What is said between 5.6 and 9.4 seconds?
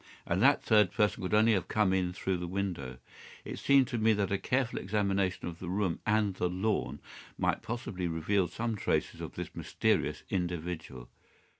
room and the lawn might possibly reveal some traces of